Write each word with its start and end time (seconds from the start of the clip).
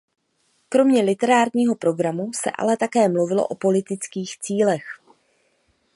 Kromě 0.69 1.01
literárního 1.01 1.75
programu 1.75 2.33
se 2.33 2.51
ale 2.57 2.77
také 2.77 3.09
mluvilo 3.09 3.47
o 3.47 3.55
politických 3.55 4.37
cílech. 4.39 4.83